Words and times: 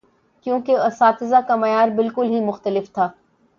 کیونکہ 0.45 0.77
اساتذہ 0.77 1.35
کا 1.47 1.55
معیار 1.55 1.87
بالکل 1.89 2.29
ہی 2.29 2.39
مختلف 2.45 2.91
تھا۔ 2.93 3.09